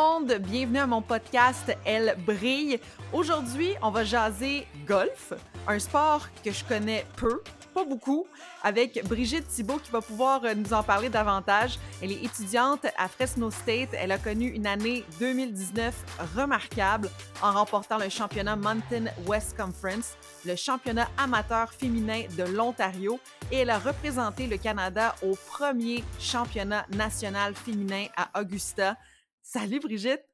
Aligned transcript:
monde, 0.00 0.32
bienvenue 0.38 0.78
à 0.78 0.86
mon 0.86 1.02
podcast 1.02 1.76
Elle 1.84 2.16
brille. 2.24 2.80
Aujourd'hui, 3.12 3.74
on 3.82 3.90
va 3.90 4.02
jaser 4.02 4.66
golf, 4.86 5.34
un 5.68 5.78
sport 5.78 6.26
que 6.42 6.50
je 6.52 6.64
connais 6.64 7.04
peu, 7.18 7.42
pas 7.74 7.84
beaucoup, 7.84 8.26
avec 8.62 9.06
Brigitte 9.06 9.46
Thibault 9.48 9.78
qui 9.78 9.90
va 9.90 10.00
pouvoir 10.00 10.42
euh, 10.44 10.54
nous 10.54 10.72
en 10.72 10.82
parler 10.82 11.10
davantage. 11.10 11.78
Elle 12.02 12.12
est 12.12 12.24
étudiante 12.24 12.86
à 12.96 13.08
Fresno 13.08 13.50
State. 13.50 13.90
Elle 13.92 14.12
a 14.12 14.16
connu 14.16 14.48
une 14.48 14.66
année 14.66 15.04
2019 15.18 15.94
remarquable 16.34 17.10
en 17.42 17.52
remportant 17.52 17.98
le 17.98 18.08
championnat 18.08 18.56
Mountain 18.56 19.04
West 19.26 19.54
Conference, 19.54 20.16
le 20.46 20.56
championnat 20.56 21.08
amateur 21.18 21.74
féminin 21.74 22.22
de 22.38 22.44
l'Ontario 22.44 23.20
et 23.52 23.58
elle 23.58 23.70
a 23.70 23.78
représenté 23.78 24.46
le 24.46 24.56
Canada 24.56 25.14
au 25.22 25.36
premier 25.50 26.02
championnat 26.18 26.86
national 26.90 27.54
féminin 27.54 28.06
à 28.16 28.40
Augusta. 28.40 28.96
Salut 29.42 29.80
Brigitte! 29.80 30.24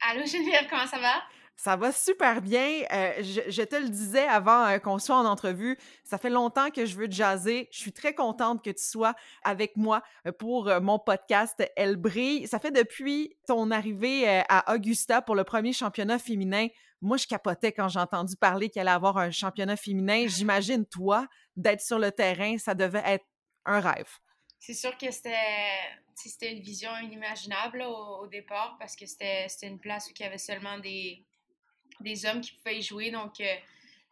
Allô 0.00 0.26
Geneviève, 0.26 0.66
comment 0.68 0.86
ça 0.86 0.98
va? 0.98 1.22
Ça 1.56 1.76
va 1.76 1.92
super 1.92 2.42
bien. 2.42 2.82
Euh, 2.92 3.22
je, 3.22 3.62
te 3.62 3.76
le 3.76 3.88
disais 3.88 4.26
avant 4.26 4.66
euh, 4.66 4.78
qu'on 4.78 4.98
soit 4.98 5.16
en 5.16 5.24
entrevue, 5.24 5.78
ça 6.02 6.18
fait 6.18 6.30
longtemps 6.30 6.70
que 6.70 6.84
je 6.84 6.96
veux 6.96 7.08
te 7.08 7.14
jaser. 7.14 7.68
Je 7.70 7.78
suis 7.78 7.92
très 7.92 8.14
contente 8.14 8.64
que 8.64 8.70
tu 8.70 8.82
sois 8.82 9.14
avec 9.44 9.76
moi 9.76 10.02
euh, 10.26 10.32
pour 10.32 10.70
mon 10.82 10.98
podcast 10.98 11.62
Elle 11.76 11.96
brille. 11.96 12.48
Ça 12.48 12.58
fait 12.58 12.72
depuis 12.72 13.36
ton 13.46 13.70
arrivée 13.70 14.42
à 14.48 14.74
Augusta 14.74 15.22
pour 15.22 15.36
le 15.36 15.44
premier 15.44 15.72
championnat 15.72 16.18
féminin. 16.18 16.66
Moi, 17.00 17.16
je 17.16 17.26
capotais 17.26 17.70
quand 17.72 17.88
j'ai 17.88 18.00
entendu 18.00 18.34
parler 18.36 18.68
qu'il 18.68 18.80
allait 18.80 18.90
avoir 18.90 19.18
un 19.18 19.30
championnat 19.30 19.76
féminin. 19.76 20.24
J'imagine, 20.26 20.84
toi, 20.86 21.28
d'être 21.56 21.82
sur 21.82 21.98
le 21.98 22.10
terrain, 22.10 22.58
ça 22.58 22.74
devait 22.74 23.02
être 23.04 23.26
un 23.64 23.80
rêve. 23.80 24.08
C'est 24.66 24.72
sûr 24.72 24.96
que 24.96 25.10
c'était 25.10 26.52
une 26.52 26.62
vision 26.62 26.90
inimaginable 26.96 27.82
au, 27.82 28.26
départ 28.28 28.76
parce 28.78 28.96
que 28.96 29.04
c'était 29.04 29.46
une 29.62 29.78
place 29.78 30.08
où 30.08 30.12
il 30.18 30.22
y 30.22 30.24
avait 30.24 30.38
seulement 30.38 30.78
des, 30.78 31.22
des 32.00 32.24
hommes 32.24 32.40
qui 32.40 32.52
pouvaient 32.52 32.78
y 32.78 32.82
jouer. 32.82 33.10
Donc, 33.10 33.40
euh, 33.40 33.54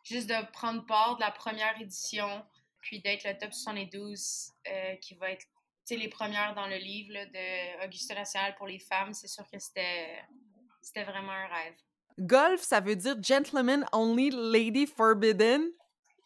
juste 0.05 0.29
de 0.29 0.53
prendre 0.53 0.85
part 0.85 1.17
de 1.17 1.23
la 1.23 1.31
première 1.31 1.81
édition, 1.81 2.45
puis 2.83 3.01
d'être 3.01 3.25
le 3.25 3.39
top 3.39 3.55
72 3.55 4.53
euh, 4.69 4.95
qui 4.97 5.15
va 5.15 5.31
être 5.31 5.47
les 5.89 6.09
premières 6.09 6.55
dans 6.55 6.67
le 6.67 6.77
livre 6.77 7.15
de 7.15 7.87
Auguste 7.87 8.15
National 8.15 8.55
pour 8.57 8.67
les 8.67 8.79
femmes, 8.79 9.15
c'est 9.15 9.29
sûr 9.29 9.45
que 9.51 9.59
c'était 9.59 11.05
vraiment 11.05 11.33
un 11.33 11.47
rêve. 11.47 11.75
Golf, 12.19 12.61
ça 12.61 12.81
veut 12.81 12.97
dire 12.97 13.17
gentleman 13.23 13.87
only, 13.93 14.31
lady 14.31 14.87
forbidden. 14.87 15.63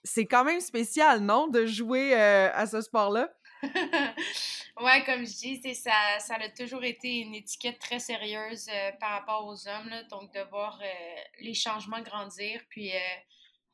C'est 0.02 0.26
quand 0.26 0.44
même 0.44 0.60
spécial, 0.60 1.20
non, 1.20 1.46
de 1.46 1.64
jouer 1.64 2.12
euh, 2.14 2.50
à 2.52 2.66
ce 2.66 2.80
sport-là? 2.80 3.35
ouais, 4.80 5.04
comme 5.04 5.24
je 5.24 5.60
dis, 5.60 5.74
ça, 5.74 6.18
ça 6.18 6.34
a 6.34 6.48
toujours 6.50 6.84
été 6.84 7.18
une 7.20 7.34
étiquette 7.34 7.78
très 7.78 7.98
sérieuse 7.98 8.68
euh, 8.68 8.92
par 9.00 9.10
rapport 9.10 9.46
aux 9.46 9.68
hommes. 9.68 9.90
donc, 10.10 10.32
de 10.32 10.40
voir 10.50 10.78
euh, 10.82 11.20
les 11.40 11.54
changements 11.54 12.00
grandir, 12.00 12.60
puis 12.68 12.94
euh, 12.94 13.16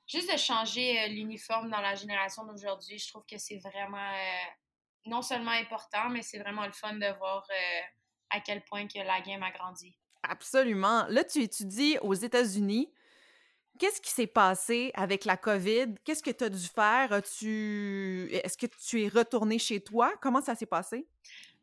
juste 0.07 0.33
de 0.33 0.37
changer 0.37 1.09
l'uniforme 1.09 1.71
dans 1.71 1.81
la 1.81 1.95
génération 1.95 2.45
d'aujourd'hui, 2.45 2.99
je 2.99 3.09
trouve 3.09 3.25
que 3.29 3.39
c'est 3.39 3.59
vraiment 3.59 4.13
non 5.07 5.23
seulement 5.23 5.51
important, 5.51 6.09
mais 6.11 6.23
c'est 6.23 6.39
vraiment 6.39 6.67
le 6.67 6.73
fun 6.73 6.95
de 6.95 7.19
voir 7.19 7.47
à 8.31 8.41
quel 8.41 8.63
point 8.65 8.87
que 8.87 8.99
la 8.99 9.21
game 9.21 9.43
a 9.43 9.51
grandi. 9.51 9.97
Absolument. 10.23 11.07
Là, 11.09 11.25
tu 11.25 11.41
étudies 11.41 11.99
aux 12.03 12.15
États-Unis. 12.15 12.93
Qu'est-ce 13.79 14.01
qui 14.01 14.11
s'est 14.11 14.27
passé 14.27 14.91
avec 14.95 15.25
la 15.25 15.37
COVID? 15.37 15.95
Qu'est-ce 16.05 16.23
que 16.23 16.31
tu 16.31 16.45
as 16.45 16.49
dû 16.49 16.67
faire? 16.67 17.13
Est-ce 17.13 18.57
que 18.57 18.67
tu 18.67 19.03
es 19.03 19.09
retourné 19.09 19.59
chez 19.59 19.81
toi? 19.81 20.13
Comment 20.21 20.41
ça 20.41 20.55
s'est 20.55 20.67
passé? 20.67 21.07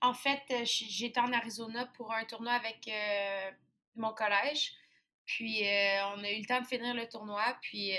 En 0.01 0.13
fait, 0.13 0.41
euh, 0.51 0.61
j'étais 0.63 1.19
en 1.19 1.31
Arizona 1.33 1.85
pour 1.97 2.13
un 2.13 2.23
tournoi 2.23 2.53
avec 2.53 2.87
euh, 2.87 3.51
mon 3.95 4.13
collège. 4.13 4.73
Puis, 5.25 5.67
euh, 5.67 6.05
on 6.15 6.23
a 6.23 6.31
eu 6.31 6.39
le 6.39 6.45
temps 6.45 6.61
de 6.61 6.65
finir 6.65 6.93
le 6.95 7.07
tournoi. 7.07 7.43
Puis, 7.61 7.93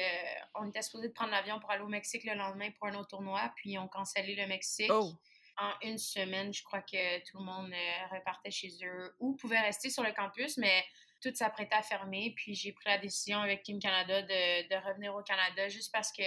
on 0.56 0.68
était 0.68 0.82
supposé 0.82 1.08
de 1.08 1.12
prendre 1.12 1.30
l'avion 1.30 1.60
pour 1.60 1.70
aller 1.70 1.82
au 1.82 1.88
Mexique 1.88 2.24
le 2.24 2.34
lendemain 2.34 2.70
pour 2.72 2.88
un 2.88 2.94
autre 2.94 3.08
tournoi. 3.08 3.52
Puis, 3.56 3.78
on 3.78 3.86
cancellé 3.86 4.34
le 4.34 4.46
Mexique. 4.46 4.90
Oh! 4.90 5.12
En 5.58 5.72
une 5.82 5.98
semaine, 5.98 6.52
je 6.54 6.62
crois 6.64 6.80
que 6.80 7.18
tout 7.30 7.38
le 7.38 7.44
monde 7.44 7.72
repartait 8.10 8.50
chez 8.50 8.70
eux 8.82 9.14
ou 9.20 9.36
pouvait 9.36 9.60
rester 9.60 9.90
sur 9.90 10.02
le 10.02 10.12
campus. 10.12 10.56
Mais 10.56 10.84
tout 11.20 11.34
s'apprêtait 11.34 11.74
à 11.74 11.82
fermer. 11.82 12.32
Puis 12.36 12.54
j'ai 12.54 12.72
pris 12.72 12.88
la 12.88 12.98
décision 12.98 13.40
avec 13.40 13.62
Team 13.62 13.78
Canada 13.78 14.22
de, 14.22 14.86
revenir 14.88 15.14
au 15.14 15.22
Canada 15.22 15.68
juste 15.68 15.92
parce 15.92 16.12
que 16.12 16.22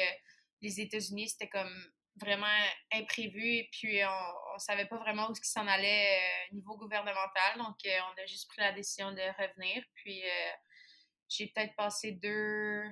les 0.61 0.79
États-Unis, 0.79 1.29
c'était 1.29 1.49
comme 1.49 1.91
vraiment 2.17 2.45
imprévu 2.93 3.43
et 3.43 3.69
puis 3.71 3.99
on, 4.05 4.53
ne 4.53 4.59
savait 4.59 4.85
pas 4.85 4.97
vraiment 4.97 5.29
où 5.29 5.35
ce 5.35 5.41
qui 5.41 5.49
s'en 5.49 5.67
allait 5.67 6.19
au 6.49 6.53
euh, 6.53 6.55
niveau 6.55 6.77
gouvernemental. 6.77 7.57
Donc 7.57 7.75
euh, 7.85 7.97
on 8.11 8.21
a 8.21 8.25
juste 8.25 8.47
pris 8.49 8.61
la 8.61 8.71
décision 8.71 9.11
de 9.11 9.21
revenir. 9.41 9.83
Puis 9.95 10.23
euh, 10.23 10.51
j'ai 11.27 11.47
peut-être 11.47 11.75
passé 11.75 12.11
deux, 12.11 12.83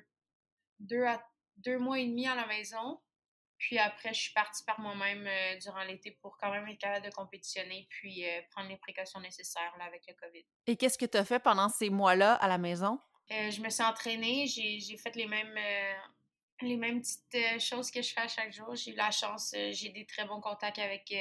deux, 0.80 1.04
à, 1.04 1.24
deux 1.58 1.78
mois 1.78 2.00
et 2.00 2.08
demi 2.08 2.28
à 2.28 2.36
la 2.36 2.48
maison. 2.48 3.00
Puis 3.62 3.78
après, 3.78 4.12
je 4.12 4.20
suis 4.20 4.34
partie 4.34 4.64
par 4.64 4.80
moi-même 4.80 5.28
euh, 5.28 5.56
durant 5.60 5.84
l'été 5.84 6.10
pour 6.10 6.36
quand 6.38 6.50
même 6.50 6.68
être 6.68 6.80
capable 6.80 7.06
de 7.06 7.12
compétitionner 7.12 7.86
puis 7.92 8.28
euh, 8.28 8.42
prendre 8.50 8.68
les 8.68 8.76
précautions 8.76 9.20
nécessaires 9.20 9.72
là, 9.78 9.86
avec 9.86 10.04
le 10.08 10.16
COVID. 10.16 10.44
Et 10.66 10.76
qu'est-ce 10.76 10.98
que 10.98 11.06
tu 11.06 11.16
as 11.16 11.24
fait 11.24 11.38
pendant 11.38 11.70
ces 11.70 11.92
mois-là 11.92 12.34
à 12.34 12.48
la 12.48 12.58
maison? 12.58 13.00
Euh, 13.30 13.52
je 13.52 13.62
me 13.62 13.70
suis 13.70 13.84
entraînée, 13.84 14.48
j'ai 14.48 14.98
fait 14.98 15.16
les 15.16 15.28
mêmes, 15.28 15.56
les 16.62 16.76
mêmes 16.76 17.02
petites 17.02 17.62
choses 17.62 17.92
que 17.92 18.02
je 18.02 18.12
fais 18.12 18.22
à 18.22 18.28
chaque 18.28 18.52
jour. 18.52 18.76
J'ai 18.76 18.94
eu 18.94 18.96
la 18.96 19.12
chance, 19.12 19.54
j'ai 19.54 19.90
des 19.90 20.08
très 20.08 20.26
bons 20.26 20.42
contacts 20.42 20.80
avec 20.80 21.14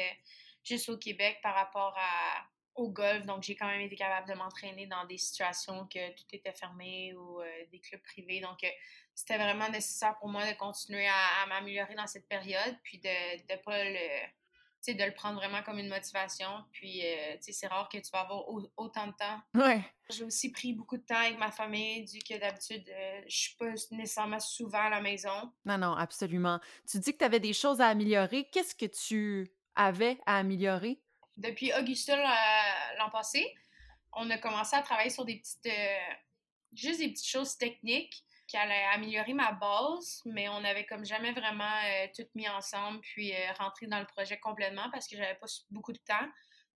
juste 0.65 0.89
au 0.89 0.97
Québec 0.97 1.41
par 1.43 1.55
rapport 1.55 1.95
à, 1.99 2.47
au 2.75 2.89
golf. 2.89 3.27
Donc, 3.27 3.43
j'ai 3.43 3.55
quand 3.55 3.69
même 3.69 3.83
été 3.83 3.97
capable 3.97 4.29
de 4.29 4.35
m'entraîner 4.35 4.87
dans 4.87 5.05
des 5.05 5.19
situations 5.19 5.87
que 5.89 6.11
tout 6.17 6.25
était 6.33 6.55
fermé 6.55 7.13
ou 7.15 7.43
des 7.71 7.81
clubs 7.81 8.03
privés. 8.03 8.41
Donc, 8.41 8.65
c'était 9.21 9.37
vraiment 9.37 9.69
nécessaire 9.69 10.17
pour 10.19 10.29
moi 10.29 10.51
de 10.51 10.57
continuer 10.57 11.07
à, 11.07 11.47
m'améliorer 11.47 11.95
dans 11.95 12.07
cette 12.07 12.27
période, 12.27 12.77
puis 12.83 12.99
de 12.99 13.53
ne 13.53 13.63
pas 13.63 13.85
le, 13.85 14.95
de 14.95 15.05
le 15.05 15.13
prendre 15.13 15.37
vraiment 15.37 15.63
comme 15.63 15.79
une 15.79 15.91
motivation. 15.91 16.49
Puis, 16.73 17.03
euh, 17.05 17.37
c'est 17.41 17.67
rare 17.67 17.89
que 17.91 17.99
tu 17.99 18.11
vas 18.13 18.21
avoir 18.21 18.49
autant 18.77 19.09
de 19.09 19.13
temps. 19.13 19.41
Ouais. 19.55 19.83
J'ai 20.09 20.25
aussi 20.25 20.51
pris 20.51 20.73
beaucoup 20.73 20.97
de 20.97 21.03
temps 21.03 21.19
avec 21.19 21.39
ma 21.39 21.51
famille, 21.51 22.05
du 22.05 22.19
que 22.21 22.39
d'habitude, 22.39 22.89
euh, 22.89 23.21
je 23.29 23.37
suis 23.37 23.57
pas 23.57 23.73
nécessairement 23.91 24.41
souvent 24.41 24.87
à 24.87 24.91
la 24.91 25.03
maison. 25.03 25.53
Non, 25.67 25.77
non, 25.77 25.93
absolument. 25.93 26.59
Tu 26.91 26.99
dis 26.99 27.13
que 27.13 27.19
tu 27.19 27.25
avais 27.25 27.41
des 27.41 27.53
choses 27.53 27.83
à 27.83 27.89
améliorer. 27.89 28.49
Qu'est-ce 28.51 28.75
que 28.75 28.87
tu 28.87 29.53
avais 29.77 30.19
à 30.25 30.39
améliorer? 30.39 30.99
Depuis 31.37 31.73
Augusta 31.75 32.17
l'an 32.97 33.11
passé, 33.11 33.55
on 34.15 34.31
a 34.31 34.39
commencé 34.39 34.77
à 34.77 34.83
travailler 34.83 35.11
sur 35.11 35.27
des 35.27 35.37
petites... 35.37 35.67
Euh, 35.67 36.15
juste 36.73 37.01
des 37.01 37.09
petites 37.09 37.29
choses 37.29 37.59
techniques 37.59 38.25
qui 38.51 38.57
allait 38.57 38.85
améliorer 38.93 39.33
ma 39.33 39.53
base, 39.53 40.23
mais 40.25 40.49
on 40.49 40.65
avait 40.65 40.85
comme 40.85 41.05
jamais 41.05 41.31
vraiment 41.31 41.73
euh, 41.85 42.09
tout 42.17 42.27
mis 42.35 42.49
ensemble 42.49 43.01
puis 43.01 43.33
euh, 43.33 43.53
rentré 43.57 43.87
dans 43.87 44.01
le 44.01 44.07
projet 44.07 44.39
complètement 44.41 44.91
parce 44.91 45.07
que 45.07 45.17
j'avais 45.17 45.37
pas 45.37 45.47
beaucoup 45.71 45.93
de 45.93 45.99
temps. 45.99 46.27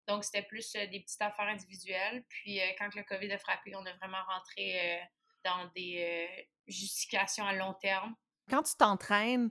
Donc, 0.07 0.23
c'était 0.23 0.43
plus 0.43 0.73
euh, 0.75 0.87
des 0.87 1.01
petites 1.01 1.21
affaires 1.21 1.47
individuelles. 1.47 2.23
Puis, 2.29 2.61
quand 2.79 2.95
le 2.95 3.03
COVID 3.03 3.29
a 3.29 3.37
frappé, 3.37 3.75
on 3.75 3.85
a 3.85 3.93
vraiment 3.97 4.23
rentré 4.25 5.01
dans 5.43 5.69
des 5.75 6.47
justifications 6.67 7.45
à 7.45 7.53
long 7.53 7.73
terme. 7.73 8.15
Quand 8.49 8.63
tu 8.63 8.75
t'entraînes, 8.77 9.49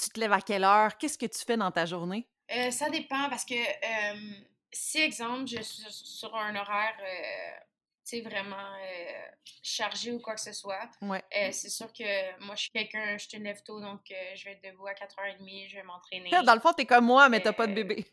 tu 0.00 0.08
te 0.10 0.20
lèves 0.20 0.32
à 0.32 0.40
quelle 0.40 0.64
heure? 0.64 0.96
Qu'est-ce 0.98 1.18
que 1.18 1.26
tu 1.26 1.44
fais 1.44 1.56
dans 1.56 1.72
ta 1.72 1.84
journée? 1.84 2.28
ça 2.70 2.90
dépend 2.90 3.28
parce 3.28 3.44
que 3.44 3.54
si, 4.72 4.98
exemple, 4.98 5.46
je 5.46 5.62
suis 5.62 5.82
sur 5.90 6.34
un 6.36 6.54
horaire 6.56 6.96
vraiment 8.18 8.56
euh, 8.56 9.28
chargé 9.62 10.10
ou 10.10 10.18
quoi 10.18 10.34
que 10.34 10.40
ce 10.40 10.52
soit. 10.52 10.90
Ouais. 11.00 11.22
Euh, 11.36 11.50
c'est 11.52 11.68
sûr 11.68 11.92
que 11.92 12.44
moi, 12.44 12.56
je 12.56 12.62
suis 12.62 12.70
quelqu'un, 12.70 13.16
je 13.16 13.28
te 13.28 13.36
lève 13.36 13.62
tôt, 13.62 13.80
donc 13.80 14.00
euh, 14.10 14.14
je 14.34 14.44
vais 14.44 14.52
être 14.52 14.64
debout 14.64 14.88
à 14.88 14.94
4h30, 14.94 15.68
je 15.68 15.76
vais 15.76 15.82
m'entraîner. 15.84 16.30
Dans 16.44 16.54
le 16.54 16.60
fond, 16.60 16.72
t'es 16.72 16.86
comme 16.86 17.04
moi, 17.04 17.28
mais 17.28 17.40
t'as 17.40 17.52
pas 17.52 17.68
de 17.68 17.74
bébé. 17.74 18.04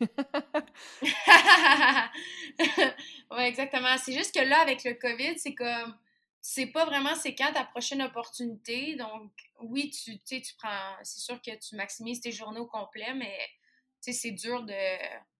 ouais, 3.32 3.48
exactement. 3.48 3.98
C'est 3.98 4.12
juste 4.12 4.32
que 4.32 4.40
là, 4.40 4.60
avec 4.60 4.84
le 4.84 4.94
COVID, 4.94 5.36
c'est 5.38 5.54
comme 5.54 5.96
c'est 6.40 6.66
pas 6.66 6.84
vraiment 6.84 7.16
c'est 7.16 7.34
quand 7.34 7.52
ta 7.52 7.64
prochaine 7.64 8.02
opportunité. 8.02 8.94
Donc, 8.94 9.32
oui, 9.60 9.90
tu, 9.90 10.18
tu 10.20 10.54
prends. 10.56 10.94
C'est 11.02 11.20
sûr 11.20 11.42
que 11.42 11.50
tu 11.56 11.74
maximises 11.74 12.20
tes 12.20 12.30
journées 12.30 12.60
au 12.60 12.66
complet, 12.66 13.12
mais 13.14 13.36
c'est 14.00 14.30
dur 14.30 14.62
de 14.62 14.74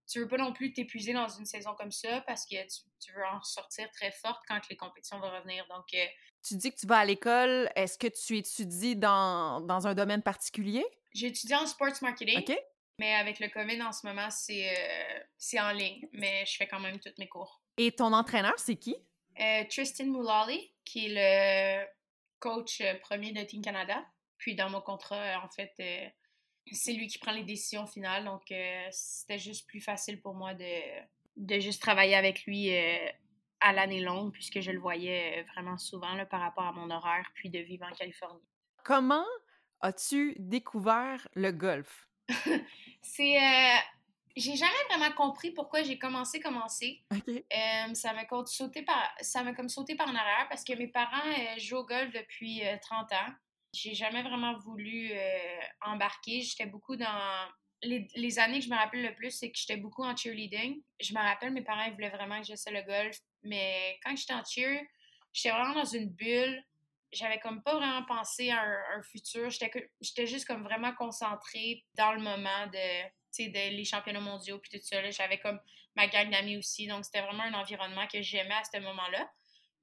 tu 0.09 0.21
veux 0.21 0.29
pas 0.29 0.39
non 0.39 0.53
plus 0.53 0.73
t'épuiser 0.73 1.13
dans 1.13 1.29
une 1.29 1.45
saison 1.45 1.75
comme 1.75 1.93
ça 1.93 2.23
parce 2.23 2.47
que 2.47 2.57
tu, 3.01 3.13
veux 3.13 3.25
en 3.27 3.43
sortir 3.43 3.91
très 3.93 4.11
forte 4.11 4.43
quand 4.49 4.61
les 4.71 4.77
compétitions 4.77 5.21
vont 5.21 5.31
revenir. 5.31 5.67
Donc, 5.69 5.85
euh, 5.95 6.07
tu 6.43 6.57
dis 6.57 6.73
que 6.73 6.79
tu 6.79 6.87
vas 6.87 6.99
à 6.99 7.05
l'école. 7.05 7.71
Est-ce 7.77 7.99
que 7.99 8.07
tu 8.07 8.39
étudies 8.39 8.97
dans, 8.97 9.61
dans 9.61 9.87
un 9.87 9.95
domaine 9.95 10.23
particulier? 10.23 10.85
J'ai 11.15 11.27
étudié 11.27 11.57
en 11.57 11.67
sports 11.67 12.03
marketing. 12.03 12.39
OK. 12.39 12.59
Mais 12.99 13.15
avec 13.15 13.39
le 13.39 13.49
COVID 13.49 13.81
en 13.83 13.93
ce 13.93 14.07
moment, 14.07 14.29
c'est 14.31 14.71
euh, 14.71 15.61
en 15.61 15.73
ligne. 15.73 16.09
Mais 16.13 16.45
je 16.47 16.57
fais 16.57 16.67
quand 16.67 16.81
même 16.81 16.99
tous 16.99 17.13
mes 17.19 17.29
cours. 17.29 17.63
Et 17.77 17.93
ton 17.93 18.13
entraîneur, 18.13 18.55
c'est 18.57 18.77
qui? 18.77 18.97
Euh, 19.41 19.65
Tristan 19.69 20.07
Moulali, 20.07 20.73
qui 20.85 21.07
est 21.07 21.85
le 21.85 21.87
coach 22.41 22.83
premier 23.03 23.33
de 23.33 23.43
Team 23.43 23.63
Canada. 23.63 24.05
Puis 24.39 24.55
dans 24.55 24.71
mon 24.71 24.81
contrat, 24.81 25.43
en 25.45 25.49
fait, 25.49 25.73
c'est 26.73 26.93
lui 26.93 27.07
qui 27.07 27.19
prend 27.19 27.33
les 27.33 27.45
décisions 27.45 27.87
finales. 27.87 28.25
Donc, 28.25 28.51
euh, 28.51 28.87
c'était 28.91 29.39
juste 29.39 29.67
plus 29.67 29.81
facile 29.81 30.21
pour 30.21 30.35
moi 30.35 30.55
de, 30.55 31.03
de 31.37 31.61
juste 31.61 31.83
travailler 31.83 32.15
avec 32.15 32.45
lui 32.45 32.75
euh, 32.75 33.09
à 33.61 33.73
l'année 33.73 34.01
longue, 34.01 34.33
puisque 34.33 34.61
je 34.61 34.71
le 34.71 34.79
voyais 34.79 35.45
vraiment 35.55 35.79
souvent 35.79 36.15
là, 36.15 36.27
par 36.27 36.41
rapport 36.41 36.65
à 36.65 36.73
mon 36.73 36.91
horaire, 36.91 37.31
puis 37.35 37.51
de 37.51 37.59
vivre 37.59 37.87
en 37.87 37.95
Californie. 37.95 38.43
Comment 38.85 39.27
as-tu 39.81 40.35
découvert 40.39 41.29
le 41.35 41.53
golf? 41.53 42.09
c'est. 43.03 43.37
Euh, 43.37 43.77
j'ai 44.37 44.55
jamais 44.55 44.73
vraiment 44.89 45.13
compris 45.17 45.51
pourquoi 45.51 45.83
j'ai 45.83 45.99
commencé 45.99 46.39
commencé. 46.39 47.03
OK. 47.13 47.29
Euh, 47.29 47.95
ça 47.95 48.13
m'a 48.13 48.25
comme 48.25 48.47
sauté 48.47 48.83
par 48.83 49.13
ça 49.21 49.43
m'a 49.43 49.53
comme 49.53 49.69
sauté 49.69 49.97
par 49.97 50.09
en 50.09 50.15
arrière 50.15 50.47
parce 50.49 50.63
que 50.63 50.75
mes 50.75 50.87
parents 50.87 51.27
euh, 51.27 51.59
jouent 51.59 51.79
au 51.79 51.85
golf 51.85 52.13
depuis 52.13 52.63
30 52.83 53.13
ans. 53.13 53.33
J'ai 53.73 53.95
jamais 53.95 54.23
vraiment 54.23 54.57
voulu 54.59 55.13
embarquer. 55.83 56.43
J'étais 56.43 56.67
beaucoup 56.67 56.97
dans 56.97 57.49
les, 57.83 58.09
les, 58.17 58.39
années 58.39 58.59
que 58.59 58.65
je 58.65 58.71
me 58.71 58.77
rappelle 58.77 59.03
le 59.03 59.15
plus, 59.15 59.31
c'est 59.31 59.51
que 59.51 59.59
j'étais 59.59 59.77
beaucoup 59.77 60.05
en 60.05 60.17
cheerleading. 60.17 60.83
Je 61.01 61.15
me 61.15 61.21
rappelle, 61.21 61.53
mes 61.53 61.63
parents 61.63 61.91
voulaient 61.93 62.11
vraiment 62.11 62.41
que 62.41 62.47
j'essaie 62.47 62.73
le 62.73 62.83
golf, 62.83 63.17
mais 63.43 63.99
quand 64.03 64.17
j'étais 64.17 64.35
en 64.35 64.43
cheer, 64.43 64.85
j'étais 65.33 65.51
vraiment 65.51 65.75
dans 65.75 65.85
une 65.85 66.09
bulle 66.11 66.65
j'avais 67.13 67.39
comme 67.39 67.63
pas 67.63 67.75
vraiment 67.75 68.05
pensé 68.05 68.51
à 68.51 68.63
un, 68.63 69.03
futur. 69.03 69.49
J'étais 69.51 70.27
juste 70.27 70.47
comme 70.47 70.63
vraiment 70.63 70.95
concentrée 70.95 71.85
dans 71.95 72.13
le 72.13 72.21
moment 72.21 72.67
de, 72.67 73.47
de 73.47 73.77
les 73.77 73.85
championnats 73.85 74.21
mondiaux 74.21 74.59
puis 74.59 74.79
tout 74.79 74.85
ça. 74.85 75.11
J'avais 75.11 75.39
comme 75.39 75.59
ma 75.97 76.07
gang 76.07 76.31
d'amis 76.31 76.57
aussi. 76.59 76.87
Donc, 76.87 77.05
c'était 77.05 77.23
vraiment 77.23 77.45
un 77.45 77.55
environnement 77.55 78.07
que 78.07 78.21
j'aimais 78.23 78.55
à 78.55 78.65
ce 78.65 78.79
moment-là. 78.81 79.31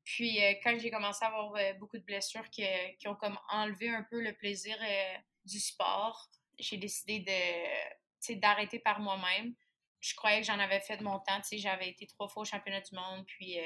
Puis, 0.06 0.42
euh, 0.42 0.54
quand 0.64 0.78
j'ai 0.80 0.92
commencé 0.92 1.26
à 1.26 1.30
avoir 1.30 1.56
euh, 1.56 1.74
beaucoup 1.74 1.98
de 1.98 2.04
blessures 2.04 2.48
qui, 2.52 2.64
ont 3.08 3.16
comme 3.16 3.38
enlevé 3.50 3.90
un 3.90 4.04
peu 4.04 4.22
le 4.22 4.34
plaisir 4.34 4.78
euh, 4.80 5.18
du 5.46 5.60
sport, 5.60 6.30
j'ai 6.60 6.78
décidé 6.78 7.20
de, 7.20 8.36
d'arrêter 8.36 8.80
par 8.80 9.00
moi-même. 9.00 9.56
Je 10.00 10.14
croyais 10.16 10.42
que 10.42 10.48
j'en 10.48 10.60
avais 10.60 10.80
fait 10.80 10.98
de 10.98 11.04
mon 11.04 11.20
temps. 11.20 11.42
J'avais 11.52 11.90
été 11.90 12.06
trois 12.06 12.28
fois 12.28 12.44
au 12.44 12.46
championnat 12.46 12.82
du 12.82 12.96
monde. 12.96 13.26
Puis, 13.26 13.58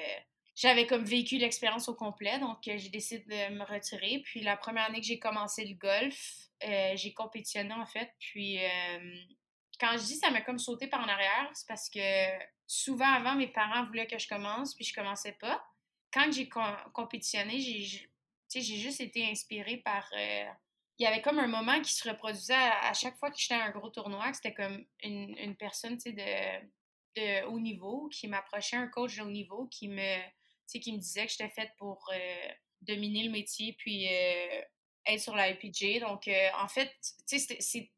j'avais 0.55 0.87
comme 0.87 1.03
vécu 1.03 1.37
l'expérience 1.37 1.89
au 1.89 1.95
complet, 1.95 2.39
donc 2.39 2.59
j'ai 2.63 2.89
décidé 2.89 3.23
de 3.49 3.53
me 3.53 3.63
retirer. 3.63 4.21
Puis 4.25 4.41
la 4.41 4.57
première 4.57 4.85
année 4.85 4.99
que 4.99 5.05
j'ai 5.05 5.19
commencé 5.19 5.65
le 5.65 5.75
golf, 5.75 6.49
j'ai 6.61 7.13
compétitionné 7.13 7.73
en 7.73 7.85
fait. 7.85 8.13
Puis 8.19 8.59
quand 9.79 9.91
je 9.93 10.03
dis 10.03 10.15
ça 10.15 10.31
m'a 10.31 10.41
comme 10.41 10.59
sauté 10.59 10.87
par 10.87 11.01
en 11.01 11.07
arrière, 11.07 11.49
c'est 11.53 11.67
parce 11.67 11.89
que 11.89 11.99
souvent 12.67 13.07
avant, 13.07 13.35
mes 13.35 13.47
parents 13.47 13.85
voulaient 13.85 14.07
que 14.07 14.19
je 14.19 14.27
commence, 14.27 14.75
puis 14.75 14.83
je 14.83 14.93
commençais 14.93 15.37
pas. 15.39 15.61
Quand 16.11 16.31
j'ai 16.31 16.49
compétitionné, 16.93 17.59
j'ai 17.59 18.61
juste 18.61 19.01
été 19.01 19.29
inspirée 19.29 19.77
par. 19.77 20.07
il 20.13 21.03
y 21.03 21.05
avait 21.05 21.21
comme 21.21 21.39
un 21.39 21.47
moment 21.47 21.81
qui 21.81 21.93
se 21.93 22.07
reproduisait 22.09 22.53
à, 22.53 22.93
chaque 22.93 23.17
fois 23.17 23.29
que 23.31 23.37
j'étais 23.37 23.55
à 23.55 23.65
un 23.65 23.71
gros 23.71 23.89
tournoi, 23.89 24.29
que 24.31 24.35
c'était 24.35 24.53
comme 24.53 24.85
une, 25.03 25.37
une 25.37 25.55
personne 25.55 25.97
de, 25.97 26.59
de 27.15 27.45
haut 27.45 27.59
niveau 27.59 28.07
qui 28.09 28.27
m'approchait, 28.27 28.77
un 28.77 28.87
coach 28.87 29.17
de 29.17 29.23
haut 29.23 29.29
niveau 29.29 29.67
qui 29.67 29.87
me 29.87 30.19
qui 30.77 30.93
me 30.93 30.99
disait 30.99 31.25
que 31.25 31.31
j'étais 31.31 31.49
faite 31.49 31.71
pour 31.77 32.07
euh, 32.13 32.49
dominer 32.81 33.23
le 33.23 33.31
métier 33.31 33.73
puis 33.79 34.07
euh, 34.07 34.61
être 35.07 35.19
sur 35.19 35.35
la 35.35 35.49
LPG. 35.49 36.01
Donc, 36.01 36.27
euh, 36.27 36.49
en 36.61 36.67
fait, 36.67 36.91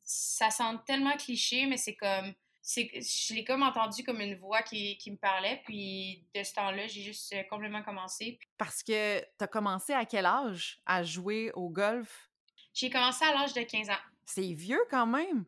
ça 0.04 0.50
semble 0.50 0.82
tellement 0.86 1.18
cliché, 1.18 1.66
mais 1.66 1.76
c'est 1.78 1.96
comme. 1.96 2.34
Je 2.64 3.34
l'ai 3.34 3.44
comme 3.44 3.64
entendu 3.64 4.04
comme 4.04 4.22
une 4.22 4.36
voix 4.36 4.62
qui, 4.62 4.98
qui 4.98 5.12
me 5.12 5.18
parlait, 5.18 5.62
puis 5.66 6.26
de 6.36 6.44
ce 6.44 6.54
temps-là, 6.54 6.88
j'ai 6.88 7.02
juste 7.02 7.34
complètement 7.50 7.84
commencé. 7.84 8.40
Parce 8.58 8.84
que 8.84 9.20
tu 9.20 9.44
as 9.44 9.48
commencé 9.48 9.94
à 9.94 10.06
quel 10.06 10.26
âge 10.26 10.80
à 10.86 11.04
jouer 11.04 11.52
au 11.54 11.70
golf? 11.70 12.30
J'ai 12.74 12.90
commencé 12.90 13.26
à 13.26 13.34
l'âge 13.34 13.54
de 13.54 13.62
15 13.62 13.90
ans. 13.90 14.02
C'est 14.26 14.54
vieux 14.54 14.84
quand 14.90 15.08
même! 15.08 15.46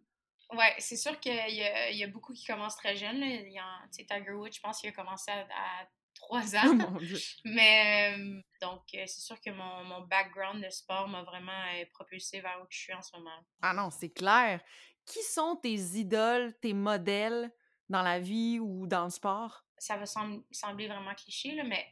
Ouais, 0.51 0.75
c'est 0.77 0.97
sûr 0.97 1.19
qu'il 1.19 1.33
y, 1.33 1.97
y, 1.97 2.03
a 2.03 2.07
beaucoup 2.07 2.33
qui 2.33 2.45
commencent 2.45 2.75
très 2.75 2.95
jeunes. 2.95 3.23
Il 3.23 3.51
y 3.51 3.59
a, 3.59 3.81
Tiger 3.91 4.31
Woods, 4.31 4.51
je 4.53 4.59
pense 4.59 4.79
qu'il 4.79 4.89
a 4.89 4.93
commencé 4.93 5.31
à 5.31 5.87
trois 6.13 6.55
ans. 6.55 6.77
Oh 6.95 6.99
Mais 7.45 8.15
euh, 8.15 8.41
donc, 8.61 8.83
euh, 8.95 9.03
c'est 9.05 9.21
sûr 9.21 9.39
que 9.41 9.49
mon, 9.51 9.83
mon, 9.83 10.01
background 10.01 10.63
de 10.63 10.69
sport 10.69 11.07
m'a 11.07 11.23
vraiment 11.23 11.51
euh, 11.51 11.85
propulsé 11.93 12.41
vers 12.41 12.59
où 12.61 12.65
je 12.69 12.77
suis 12.77 12.93
en 12.93 13.01
ce 13.01 13.15
moment. 13.15 13.45
Ah 13.61 13.73
non, 13.73 13.89
c'est 13.89 14.09
clair. 14.11 14.61
Qui 15.05 15.21
sont 15.21 15.55
tes 15.55 15.75
idoles, 15.75 16.53
tes 16.61 16.73
modèles 16.73 17.51
dans 17.89 18.01
la 18.01 18.19
vie 18.19 18.59
ou 18.59 18.87
dans 18.87 19.05
le 19.05 19.09
sport? 19.09 19.65
Ça 19.77 19.97
va 19.97 20.05
sembler 20.05 20.87
vraiment 20.87 21.13
cliché, 21.15 21.61
mais 21.63 21.85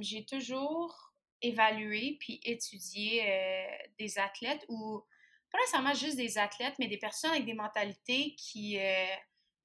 j'ai 0.00 0.24
toujours 0.24 1.12
évalué 1.42 2.16
puis 2.18 2.40
étudié 2.42 3.22
des 3.98 4.18
athlètes 4.18 4.64
ou 4.68 5.02
pas 5.52 5.58
nécessairement 5.58 5.94
juste 5.94 6.16
des 6.16 6.38
athlètes, 6.38 6.74
mais 6.78 6.88
des 6.88 6.96
personnes 6.96 7.32
avec 7.32 7.44
des 7.44 7.54
mentalités 7.54 8.34
qui 8.36 8.78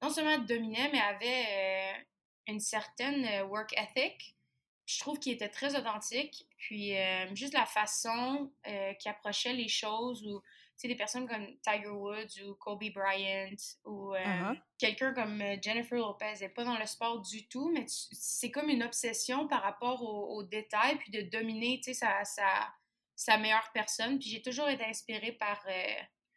non 0.02 0.10
seulement 0.10 0.38
dominaient, 0.38 0.90
mais 0.92 1.00
avaient 1.00 2.06
une 2.46 2.60
certaine 2.60 3.42
work 3.44 3.72
ethic. 3.78 4.36
Je 4.84 4.98
trouve 4.98 5.18
qu'il 5.18 5.32
était 5.32 5.48
très 5.48 5.74
authentique. 5.76 6.46
Puis 6.58 6.94
juste 7.34 7.54
la 7.54 7.66
façon 7.66 8.52
euh, 8.66 8.92
qu'il 8.94 9.10
approchait 9.10 9.54
les 9.54 9.68
choses 9.68 10.26
ou 10.26 10.42
sais, 10.76 10.88
des 10.88 10.96
personnes 10.96 11.28
comme 11.28 11.46
Tiger 11.62 11.88
Woods 11.88 12.42
ou 12.46 12.54
Kobe 12.54 12.84
Bryant 12.92 13.56
ou 13.84 14.12
uh-huh. 14.14 14.58
quelqu'un 14.78 15.12
comme 15.14 15.42
Jennifer 15.62 15.98
Lopez 15.98 16.34
n'est 16.40 16.48
pas 16.48 16.64
dans 16.64 16.78
le 16.78 16.86
sport 16.86 17.20
du 17.20 17.46
tout, 17.48 17.70
mais 17.72 17.84
c'est 17.86 18.50
comme 18.50 18.68
une 18.68 18.82
obsession 18.82 19.48
par 19.48 19.62
rapport 19.62 20.02
aux, 20.02 20.42
détails 20.42 20.96
puis 20.96 21.10
de 21.10 21.22
dominer, 21.30 21.78
tu 21.78 21.92
sais, 21.92 21.94
sa, 21.94 22.24
sa, 22.24 22.72
sa, 23.14 23.38
meilleure 23.38 23.70
personne. 23.72 24.18
Puis 24.18 24.28
j'ai 24.28 24.42
toujours 24.42 24.68
été 24.68 24.84
inspirée 24.84 25.32
par, 25.32 25.64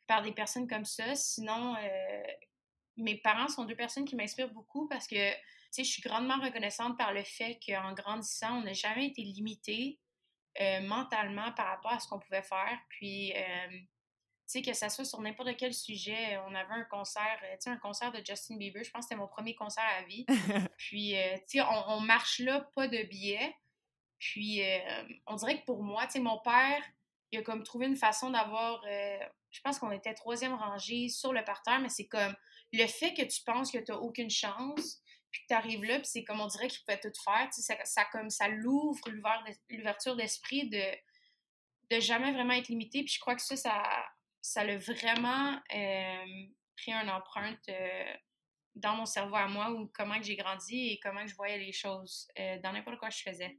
par 0.07 0.21
des 0.21 0.31
personnes 0.31 0.67
comme 0.67 0.85
ça. 0.85 1.15
Sinon, 1.15 1.75
mes 2.97 3.17
parents 3.17 3.47
sont 3.47 3.65
deux 3.65 3.75
personnes 3.75 4.05
qui 4.05 4.15
m'inspirent 4.15 4.53
beaucoup 4.53 4.87
parce 4.87 5.07
que 5.07 5.31
je 5.77 5.83
suis 5.83 6.01
grandement 6.01 6.39
reconnaissante 6.39 6.97
par 6.97 7.13
le 7.13 7.23
fait 7.23 7.59
qu'en 7.65 7.93
grandissant, 7.93 8.59
on 8.59 8.63
n'a 8.63 8.73
jamais 8.73 9.07
été 9.07 9.21
limité 9.21 9.99
euh, 10.61 10.81
mentalement 10.81 11.51
par 11.51 11.67
rapport 11.67 11.91
à 11.91 11.99
ce 11.99 12.07
qu'on 12.07 12.19
pouvait 12.19 12.43
faire. 12.43 12.79
Puis, 12.89 13.33
euh, 13.35 13.67
tu 13.69 13.85
sais, 14.47 14.61
que 14.61 14.73
ça 14.73 14.89
soit 14.89 15.05
sur 15.05 15.21
n'importe 15.21 15.55
quel 15.57 15.73
sujet, 15.73 16.37
on 16.47 16.55
avait 16.55 16.73
un 16.73 16.83
concert, 16.85 17.39
euh, 17.43 17.53
tu 17.53 17.61
sais, 17.61 17.69
un 17.69 17.77
concert 17.77 18.11
de 18.11 18.21
Justin 18.25 18.57
Bieber, 18.57 18.83
je 18.83 18.91
pense 18.91 19.05
que 19.05 19.09
c'était 19.09 19.19
mon 19.19 19.27
premier 19.27 19.55
concert 19.55 19.83
à 19.97 20.03
vie. 20.03 20.25
Puis, 20.77 21.15
tu 21.47 21.59
sais, 21.59 21.61
on, 21.61 21.99
marche 22.01 22.39
là, 22.39 22.61
pas 22.75 22.87
de 22.87 23.01
billets. 23.03 23.55
Puis, 24.19 24.61
on 25.27 25.35
dirait 25.35 25.59
que 25.59 25.65
pour 25.65 25.83
moi, 25.83 26.05
tu 26.05 26.13
sais, 26.13 26.19
mon 26.19 26.39
père, 26.39 26.81
il 27.31 27.39
a 27.39 27.41
comme 27.41 27.63
trouvé 27.63 27.87
une 27.87 27.97
façon 27.97 28.29
d'avoir, 28.29 28.83
je 28.85 29.61
pense 29.63 29.79
qu'on 29.79 29.91
était 29.91 30.13
troisième 30.13 30.53
rangée 30.53 31.09
sur 31.09 31.33
le 31.33 31.43
parterre, 31.43 31.79
mais 31.79 31.89
c'est 31.89 32.07
comme 32.07 32.35
le 32.71 32.87
fait 32.87 33.13
que 33.13 33.23
tu 33.23 33.41
penses 33.43 33.71
que 33.71 33.77
tu 33.77 33.91
n'as 33.91 33.97
aucune 33.97 34.29
chance, 34.29 35.01
puis 35.31 35.43
tu 35.47 35.53
arrives 35.53 35.83
là, 35.83 35.99
puis 35.99 36.07
c'est 36.07 36.23
comme 36.23 36.39
on 36.39 36.47
dirait 36.47 36.67
qu'il 36.67 36.83
pouvait 36.85 36.99
tout 36.99 37.11
faire. 37.23 37.47
Ça, 37.51 37.75
ça, 37.83 38.05
comme, 38.11 38.29
ça 38.29 38.47
l'ouvre 38.47 39.03
l'ouverture 39.69 40.15
d'esprit 40.15 40.69
de, 40.69 40.83
de 41.91 41.99
jamais 41.99 42.31
vraiment 42.31 42.53
être 42.53 42.69
limité. 42.69 43.03
Puis 43.03 43.15
je 43.15 43.19
crois 43.19 43.35
que 43.35 43.41
ça, 43.41 43.55
ça, 43.55 43.83
ça 44.45 44.63
l'a 44.63 44.77
vraiment 44.77 45.53
euh, 45.75 46.25
pris 46.77 46.91
une 46.91 47.09
empreinte 47.09 47.67
euh, 47.67 48.13
dans 48.75 48.95
mon 48.95 49.05
cerveau 49.07 49.37
à 49.37 49.47
moi, 49.47 49.71
ou 49.71 49.89
comment 49.91 50.19
que 50.19 50.23
j'ai 50.23 50.35
grandi 50.35 50.91
et 50.91 50.99
comment 51.01 51.23
que 51.23 51.31
je 51.31 51.35
voyais 51.35 51.57
les 51.57 51.71
choses 51.71 52.27
euh, 52.39 52.59
dans 52.61 52.71
n'importe 52.71 52.99
quoi 52.99 53.09
que 53.09 53.15
je 53.15 53.23
faisais. 53.23 53.57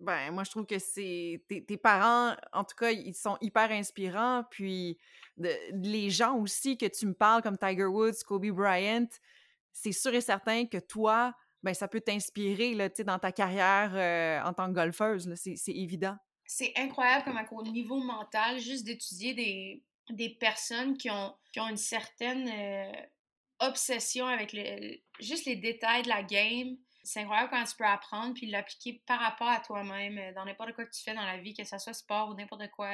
Ben, 0.00 0.32
moi, 0.32 0.42
je 0.42 0.50
trouve 0.50 0.66
que 0.66 0.80
c'est. 0.80 1.44
Tes, 1.48 1.76
parents, 1.76 2.34
en 2.52 2.64
tout 2.64 2.74
cas, 2.76 2.90
ils 2.90 3.14
sont 3.14 3.38
hyper 3.40 3.70
inspirants. 3.70 4.42
Puis, 4.50 4.98
les 5.36 6.10
gens 6.10 6.36
aussi 6.36 6.76
que 6.76 6.86
tu 6.86 7.06
me 7.06 7.14
parles, 7.14 7.42
comme 7.42 7.56
Tiger 7.56 7.84
Woods, 7.84 8.24
Kobe 8.26 8.50
Bryant, 8.50 9.06
c'est 9.72 9.92
sûr 9.92 10.12
et 10.14 10.20
certain 10.20 10.66
que 10.66 10.78
toi, 10.78 11.32
ben, 11.62 11.74
ça 11.74 11.86
peut 11.86 12.00
t'inspirer 12.00 12.74
dans 12.74 13.20
ta 13.20 13.30
carrière 13.30 14.44
en 14.44 14.52
tant 14.52 14.66
que 14.66 14.74
golfeuse. 14.74 15.32
C'est 15.36 15.72
évident. 15.72 16.16
C'est 16.44 16.72
incroyable 16.76 17.24
comme 17.24 17.40
au 17.52 17.62
niveau 17.62 18.02
mental, 18.02 18.58
juste 18.58 18.84
d'étudier 18.84 19.32
des, 19.32 19.82
des, 20.10 20.30
personnes 20.30 20.96
qui 20.96 21.10
ont, 21.10 21.34
qui 21.52 21.60
ont 21.60 21.68
une 21.68 21.76
certaine 21.76 22.48
euh, 22.48 22.92
obsession 23.60 24.26
avec 24.26 24.52
le, 24.52 24.98
juste 25.20 25.46
les 25.46 25.56
détails 25.56 26.02
de 26.02 26.08
la 26.08 26.22
game. 26.22 26.76
C'est 27.02 27.20
incroyable 27.20 27.50
quand 27.50 27.64
tu 27.64 27.76
peux 27.76 27.84
apprendre 27.84 28.34
puis 28.34 28.46
l'appliquer 28.46 29.02
par 29.06 29.20
rapport 29.20 29.48
à 29.48 29.60
toi-même 29.60 30.18
euh, 30.18 30.32
dans 30.34 30.44
n'importe 30.44 30.72
quoi 30.74 30.84
que 30.86 30.94
tu 30.94 31.02
fais 31.02 31.14
dans 31.14 31.24
la 31.24 31.38
vie, 31.38 31.54
que 31.54 31.64
ce 31.64 31.78
soit 31.78 31.92
sport 31.92 32.30
ou 32.30 32.34
n'importe 32.34 32.70
quoi 32.70 32.90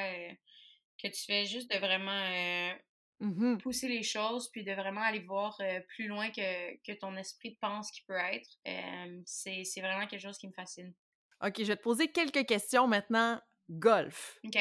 que 1.02 1.08
tu 1.08 1.24
fais, 1.24 1.46
juste 1.46 1.70
de 1.70 1.78
vraiment 1.78 2.76
Mmh 3.20 3.58
pousser 3.58 3.86
les 3.86 4.02
choses, 4.02 4.48
puis 4.50 4.64
de 4.64 4.72
vraiment 4.72 5.02
aller 5.02 5.18
voir 5.18 5.54
euh, 5.60 5.80
plus 5.88 6.06
loin 6.06 6.30
que, 6.30 6.76
que, 6.82 6.98
ton 6.98 7.14
esprit 7.16 7.54
pense 7.60 7.90
qu'il 7.90 8.02
peut 8.06 8.14
être. 8.14 8.48
c'est 9.26 9.80
vraiment 9.82 10.06
quelque 10.06 10.22
chose 10.22 10.38
qui 10.38 10.48
me 10.48 10.52
fascine. 10.52 10.94
OK, 11.42 11.54
je 11.58 11.64
vais 11.64 11.76
te 11.76 11.82
poser 11.82 12.08
quelques 12.08 12.46
questions 12.46 12.86
maintenant. 12.86 13.38
Golf. 13.68 14.38
OK. 14.44 14.58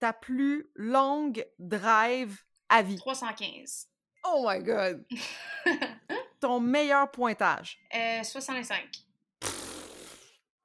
Ta 0.00 0.14
plus 0.14 0.70
longue 0.74 1.46
drive 1.58 2.42
à 2.70 2.82
vie? 2.82 2.96
315. 2.96 3.88
Oh 4.24 4.46
my 4.48 4.62
God! 4.62 5.04
Ton 6.40 6.58
meilleur 6.58 7.10
pointage? 7.10 7.78
Euh, 7.94 8.22
65. 8.22 8.82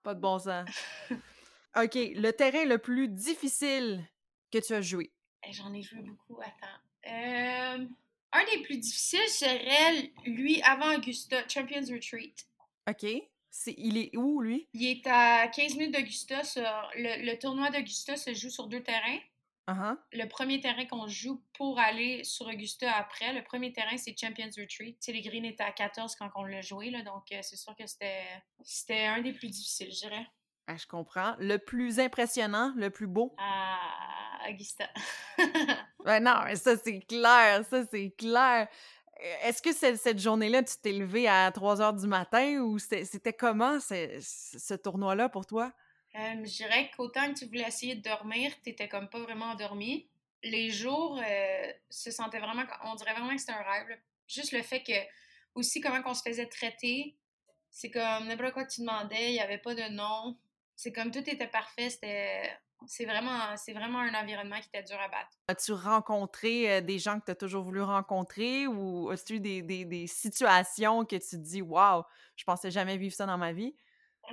pas 0.01 0.13
de 0.13 0.19
bon 0.21 0.39
sens. 0.39 0.69
OK, 1.75 1.95
le 1.95 2.31
terrain 2.31 2.63
le 2.63 2.77
plus 2.77 3.09
difficile 3.09 4.05
que 4.51 4.59
tu 4.59 4.73
as 4.73 4.81
joué? 4.81 5.11
Eh, 5.45 5.51
j'en 5.51 5.73
ai 5.73 5.81
joué 5.81 5.99
beaucoup. 5.99 6.41
Attends. 6.41 6.79
Euh, 7.07 7.85
un 8.31 8.45
des 8.53 8.61
plus 8.63 8.77
difficiles 8.77 9.27
serait, 9.27 10.13
lui, 10.25 10.61
avant 10.61 10.95
Augusta, 10.95 11.45
Champions 11.49 11.85
Retreat. 11.91 12.45
OK. 12.89 13.05
Il 13.77 13.97
est 13.97 14.15
où, 14.17 14.41
lui? 14.41 14.67
Il 14.73 14.85
est 14.85 15.07
à 15.07 15.47
15 15.47 15.75
minutes 15.75 15.93
d'Augusta. 15.93 16.41
Le, 16.95 17.25
le, 17.25 17.37
tournoi 17.37 17.69
d'Augusta 17.69 18.15
se 18.17 18.33
joue 18.33 18.49
sur 18.49 18.67
deux 18.67 18.83
terrains. 18.83 19.19
Uh-huh. 19.67 19.97
Le 20.13 20.27
premier 20.27 20.59
terrain 20.61 20.85
qu'on 20.85 21.07
joue 21.07 21.43
pour 21.57 21.79
aller 21.79 22.23
sur 22.23 22.45
Augusta 22.45 22.91
après, 22.93 23.33
le 23.33 23.43
premier 23.43 23.73
terrain, 23.73 23.97
c'est 23.97 24.15
Champions 24.15 24.51
Retreat. 24.55 24.97
sais, 24.99 25.11
les 25.11 25.21
greens 25.21 25.43
étaient 25.43 25.63
à 25.63 25.71
14 25.71 26.15
quand 26.15 26.29
on 26.35 26.43
l'a 26.43 26.61
joué, 26.61 26.91
là, 26.91 27.01
donc 27.01 27.31
euh, 27.31 27.39
c'est 27.41 27.55
sûr 27.55 27.75
que 27.75 27.85
c'était 27.87 29.05
un 29.05 29.21
des 29.21 29.33
plus 29.33 29.49
difficiles, 29.49 29.91
je 29.91 30.07
dirais. 30.07 30.27
Ah, 30.67 30.77
je 30.77 30.85
comprends. 30.85 31.35
Le 31.39 31.57
plus 31.57 31.99
impressionnant, 31.99 32.73
le 32.75 32.89
plus 32.91 33.07
beau? 33.07 33.35
À 33.39 33.79
Augusta. 34.49 34.87
ben 36.05 36.19
non, 36.23 36.55
ça 36.55 36.77
c'est 36.77 36.99
clair, 36.99 37.65
ça 37.67 37.85
c'est 37.89 38.11
clair. 38.11 38.67
Est-ce 39.17 39.61
que 39.61 39.71
cette 39.71 40.19
journée-là, 40.19 40.63
tu 40.63 40.75
t'es 40.81 40.91
levé 40.91 41.27
à 41.27 41.51
3 41.51 41.81
heures 41.81 41.93
du 41.93 42.07
matin 42.07 42.59
ou 42.59 42.79
c'était 42.79 43.33
comment 43.33 43.79
ce 43.79 44.73
tournoi-là 44.75 45.29
pour 45.29 45.45
toi? 45.45 45.71
Je 46.13 46.57
dirais 46.57 46.91
qu'autant 46.95 47.33
que 47.33 47.39
tu 47.39 47.45
voulais 47.45 47.67
essayer 47.67 47.95
de 47.95 48.01
dormir, 48.01 48.51
tu 48.63 48.69
n'étais 48.69 48.87
comme 48.87 49.09
pas 49.09 49.19
vraiment 49.19 49.47
endormi. 49.47 50.07
Les 50.43 50.69
jours 50.69 51.19
euh, 51.19 51.71
se 51.89 52.11
sentaient 52.11 52.39
vraiment, 52.39 52.63
on 52.83 52.95
dirait 52.95 53.13
vraiment 53.13 53.33
que 53.33 53.39
c'était 53.39 53.53
un 53.53 53.63
rêve. 53.63 53.97
Juste 54.27 54.51
le 54.51 54.61
fait 54.61 54.83
que, 54.83 54.93
aussi 55.55 55.81
comment 55.81 56.01
on 56.05 56.13
se 56.13 56.21
faisait 56.21 56.45
traiter, 56.45 57.15
c'est 57.69 57.89
comme 57.89 58.27
n'importe 58.27 58.53
quoi 58.53 58.63
que 58.65 58.71
tu 58.71 58.81
demandais, 58.81 59.29
il 59.29 59.33
n'y 59.33 59.41
avait 59.41 59.57
pas 59.57 59.75
de 59.75 59.89
nom. 59.89 60.37
C'est 60.75 60.93
comme 60.93 61.11
tout 61.11 61.29
était 61.29 61.47
parfait, 61.47 61.89
c'était 61.89 62.49
c'est 62.87 63.05
vraiment, 63.05 63.55
c'est 63.57 63.73
vraiment 63.73 63.99
un 63.99 64.13
environnement 64.13 64.59
qui 64.59 64.67
était 64.67 64.83
dur 64.83 64.99
à 64.99 65.07
battre. 65.07 65.31
As-tu 65.47 65.73
rencontré 65.73 66.71
euh, 66.71 66.81
des 66.81 66.99
gens 66.99 67.19
que 67.19 67.25
tu 67.25 67.31
as 67.31 67.35
toujours 67.35 67.63
voulu 67.63 67.81
rencontrer 67.81 68.67
ou 68.67 69.09
as-tu 69.09 69.35
eu 69.35 69.39
des, 69.39 69.61
des, 69.61 69.85
des, 69.85 70.07
situations 70.07 71.05
que 71.05 71.15
tu 71.15 71.29
te 71.29 71.35
dis, 71.35 71.61
waouh, 71.61 72.03
je 72.35 72.43
pensais 72.43 72.71
jamais 72.71 72.97
vivre 72.97 73.15
ça 73.15 73.25
dans 73.25 73.37
ma 73.37 73.53
vie? 73.53 73.75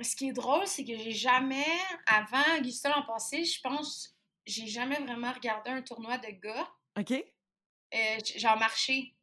ce 0.01 0.15
qui 0.15 0.29
est 0.29 0.33
drôle, 0.33 0.65
c'est 0.65 0.83
que 0.83 0.97
j'ai 0.97 1.11
jamais, 1.11 1.67
avant 2.07 2.57
Augusta 2.57 2.89
l'an 2.89 3.03
passé, 3.03 3.43
je 3.45 3.61
pense, 3.61 4.17
j'ai 4.45 4.65
jamais 4.65 4.99
vraiment 4.99 5.31
regardé 5.31 5.69
un 5.69 5.81
tournoi 5.81 6.17
de 6.17 6.31
gars. 6.31 6.67
OK. 6.97 7.11
Euh, 7.11 8.17
genre 8.37 8.57
marché 8.57 9.15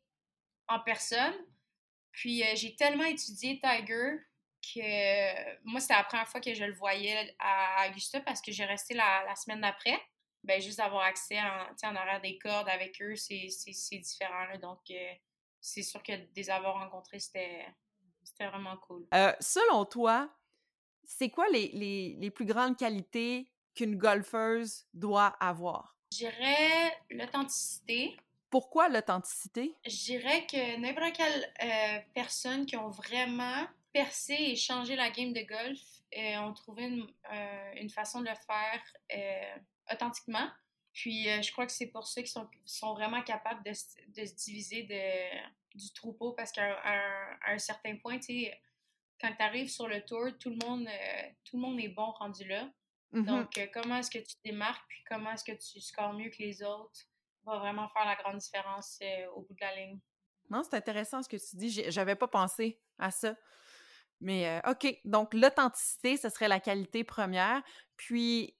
en 0.68 0.78
personne. 0.80 1.34
Puis 2.12 2.42
euh, 2.42 2.52
j'ai 2.54 2.76
tellement 2.76 3.04
étudié 3.04 3.60
Tiger 3.60 4.20
que 4.62 5.64
moi, 5.64 5.80
c'était 5.80 5.94
la 5.94 6.04
première 6.04 6.28
fois 6.28 6.40
que 6.40 6.54
je 6.54 6.64
le 6.64 6.74
voyais 6.74 7.34
à 7.38 7.88
Augusta 7.88 8.20
parce 8.20 8.40
que 8.40 8.52
j'ai 8.52 8.64
resté 8.64 8.94
la, 8.94 9.34
semaine 9.36 9.60
d'après. 9.60 10.00
Ben, 10.42 10.60
juste 10.60 10.78
d'avoir 10.78 11.02
accès 11.02 11.38
en, 11.38 11.88
en 11.88 11.96
arrière 11.96 12.20
des 12.20 12.38
cordes 12.38 12.68
avec 12.68 13.00
eux, 13.02 13.14
c'est 13.16 13.48
différent. 13.98 14.46
Là. 14.46 14.56
Donc, 14.56 14.80
euh, 14.90 15.12
c'est 15.60 15.82
sûr 15.82 16.02
que 16.02 16.12
de 16.12 16.28
les 16.34 16.48
avoir 16.48 16.78
rencontrés, 16.78 17.18
c'était 17.18 17.66
vraiment 18.38 18.76
cool. 18.78 19.06
selon 19.40 19.84
toi, 19.84 20.30
c'est 21.04 21.28
quoi 21.28 21.46
les, 21.50 21.68
les, 22.18 22.30
plus 22.30 22.46
grandes 22.46 22.76
qualités 22.76 23.50
qu'une 23.74 23.96
golfeuse 23.96 24.86
doit 24.94 25.36
avoir? 25.40 25.96
Je 26.12 26.18
dirais 26.18 26.98
l'authenticité. 27.10 28.16
Pourquoi 28.48 28.88
l'authenticité? 28.88 29.74
Je 29.84 29.96
dirais 29.96 30.46
que 30.46 30.78
n'importe 30.78 31.16
quelle 31.16 31.52
euh, 31.62 32.00
personne 32.14 32.66
qui 32.66 32.76
ont 32.76 32.88
vraiment 32.88 33.66
percé 33.92 34.34
et 34.34 34.56
changé 34.56 34.96
la 34.96 35.10
game 35.10 35.32
de 35.32 35.42
golf 35.42 35.80
euh, 36.16 36.38
ont 36.38 36.52
trouvé 36.52 36.84
une, 36.84 37.06
euh, 37.32 37.72
une, 37.76 37.90
façon 37.90 38.20
de 38.20 38.28
le 38.28 38.34
faire 38.46 38.82
authentiquement. 39.92 40.48
Puis 40.92 41.24
je 41.24 41.52
crois 41.52 41.66
que 41.66 41.72
c'est 41.72 41.86
pour 41.86 42.06
ceux 42.06 42.22
qui 42.22 42.30
sont, 42.30 42.48
sont 42.64 42.94
vraiment 42.94 43.22
capables 43.22 43.62
de, 43.64 43.70
de 43.70 44.26
se 44.26 44.34
diviser 44.34 44.82
de, 44.82 45.78
du 45.78 45.92
troupeau 45.92 46.32
parce 46.32 46.52
qu'à 46.52 46.80
un, 46.84 47.54
un, 47.54 47.58
certain 47.58 47.96
point, 47.96 48.18
tu 48.18 48.26
sais, 48.26 48.60
quand 49.20 49.32
tu 49.36 49.42
arrives 49.42 49.68
sur 49.68 49.86
le 49.86 50.04
tour, 50.04 50.26
tout 50.38 50.50
le 50.50 50.66
monde, 50.66 50.86
euh, 50.86 51.22
tout 51.44 51.56
le 51.56 51.62
monde 51.62 51.80
est 51.80 51.88
bon 51.88 52.10
rendu 52.12 52.44
là. 52.44 52.70
Mm-hmm. 53.12 53.24
Donc, 53.24 53.58
euh, 53.58 53.66
comment 53.72 53.96
est-ce 53.96 54.10
que 54.10 54.18
tu 54.18 54.36
démarques, 54.44 54.84
puis 54.88 55.02
comment 55.08 55.32
est-ce 55.32 55.44
que 55.44 55.52
tu 55.52 55.80
scores 55.80 56.14
mieux 56.14 56.30
que 56.30 56.38
les 56.38 56.62
autres, 56.62 57.00
va 57.44 57.58
vraiment 57.58 57.88
faire 57.88 58.04
la 58.04 58.16
grande 58.16 58.38
différence 58.38 58.98
euh, 59.02 59.26
au 59.34 59.42
bout 59.42 59.54
de 59.54 59.60
la 59.60 59.74
ligne. 59.74 59.98
Non, 60.48 60.62
c'est 60.62 60.76
intéressant 60.76 61.22
ce 61.22 61.28
que 61.28 61.36
tu 61.36 61.56
dis. 61.56 61.90
J'avais 61.90 62.16
pas 62.16 62.28
pensé 62.28 62.80
à 62.98 63.10
ça. 63.10 63.34
Mais 64.20 64.60
OK, 64.68 65.00
donc 65.04 65.32
l'authenticité, 65.34 66.16
ce 66.16 66.28
serait 66.28 66.48
la 66.48 66.60
qualité 66.60 67.04
première. 67.04 67.62
Puis, 67.96 68.54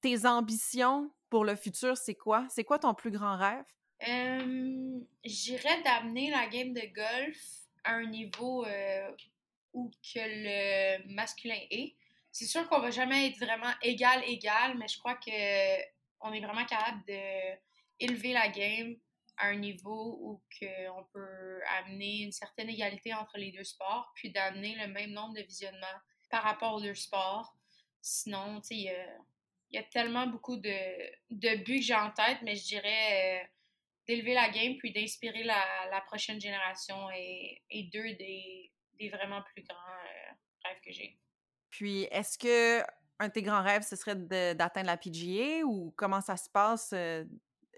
tes 0.00 0.26
ambitions 0.26 1.10
pour 1.30 1.44
le 1.44 1.56
futur, 1.56 1.96
c'est 1.96 2.14
quoi? 2.14 2.46
C'est 2.50 2.64
quoi 2.64 2.78
ton 2.78 2.92
plus 2.92 3.10
grand 3.10 3.36
rêve? 3.36 3.64
J'irais 5.24 5.82
d'amener 5.82 6.30
la 6.30 6.46
game 6.46 6.74
de 6.74 6.82
golf 6.94 7.38
à 7.84 7.94
un 7.94 8.06
niveau 8.06 8.66
où 9.72 9.90
que 9.90 10.18
le 10.18 11.14
masculin 11.14 11.58
est. 11.70 11.94
C'est 12.30 12.46
sûr 12.46 12.68
qu'on 12.68 12.80
va 12.80 12.90
jamais 12.90 13.28
être 13.28 13.38
vraiment 13.38 13.72
égal 13.82 14.22
égal, 14.26 14.76
mais 14.78 14.88
je 14.88 14.98
crois 14.98 15.14
que 15.14 15.80
on 16.20 16.32
est 16.32 16.40
vraiment 16.40 16.64
capable 16.64 17.02
de 17.06 17.56
élever 18.00 18.32
la 18.32 18.48
game 18.48 18.96
un 19.42 19.56
niveau 19.56 20.18
où 20.20 20.42
on 20.96 21.04
peut 21.12 21.60
amener 21.78 22.22
une 22.22 22.32
certaine 22.32 22.68
égalité 22.68 23.12
entre 23.12 23.38
les 23.38 23.52
deux 23.52 23.64
sports, 23.64 24.12
puis 24.14 24.30
d'amener 24.30 24.76
le 24.76 24.86
même 24.88 25.10
nombre 25.10 25.34
de 25.34 25.42
visionnements 25.42 26.00
par 26.30 26.42
rapport 26.44 26.74
aux 26.74 26.80
deux 26.80 26.94
sports. 26.94 27.56
Sinon, 28.00 28.60
tu 28.60 28.68
sais, 28.68 28.74
il 28.76 29.76
y, 29.76 29.78
a 29.78 29.82
tellement 29.84 30.26
beaucoup 30.26 30.56
de, 30.56 30.70
de 31.30 31.56
buts 31.64 31.80
que 31.80 31.82
j'ai 31.82 31.94
en 31.94 32.10
tête, 32.10 32.38
mais 32.42 32.56
je 32.56 32.64
dirais 32.64 33.42
euh, 33.42 33.46
d'élever 34.06 34.34
la 34.34 34.48
game 34.48 34.76
puis 34.78 34.92
d'inspirer 34.92 35.44
la, 35.44 35.88
la, 35.90 36.00
prochaine 36.02 36.40
génération 36.40 37.10
et, 37.10 37.90
deux 37.92 38.14
des, 38.14 38.72
des 38.98 39.08
vraiment 39.08 39.42
plus 39.42 39.62
grands 39.62 39.76
euh, 39.76 40.32
rêves 40.64 40.80
que 40.84 40.92
j'ai. 40.92 41.18
Puis, 41.70 42.02
est-ce 42.10 42.38
que 42.38 42.82
un 43.18 43.28
de 43.28 43.32
tes 43.32 43.42
grands 43.42 43.62
rêves, 43.62 43.82
ce 43.82 43.96
serait 43.96 44.16
d'atteindre 44.16 44.86
la 44.86 44.96
PGA 44.96 45.64
ou 45.64 45.92
comment 45.96 46.20
ça 46.20 46.36
se 46.36 46.50
passe? 46.50 46.92